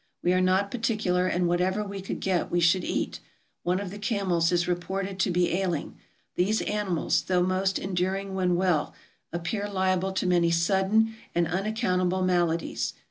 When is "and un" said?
11.35-11.67